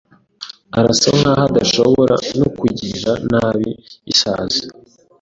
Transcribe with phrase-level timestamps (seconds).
[0.77, 3.69] Arasa nkaho adashobora no kugirira nabi
[4.13, 4.61] isazi.